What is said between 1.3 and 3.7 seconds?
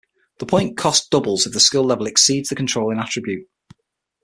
if the Skill level exceeds the controlling Attribute.